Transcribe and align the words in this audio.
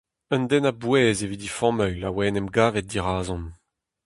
Un 0.35 0.41
den 0.49 0.67
a 0.71 0.73
bouez 0.79 1.17
evit 1.23 1.43
he 1.45 1.51
familh 1.57 2.05
a 2.07 2.09
oa 2.13 2.23
en 2.27 2.39
em 2.39 2.49
gavet 2.55 2.87
dirazon. 2.91 3.43